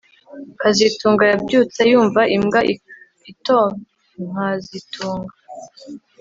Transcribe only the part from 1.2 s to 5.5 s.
yabyutse yumva imbwa itonkazitungaa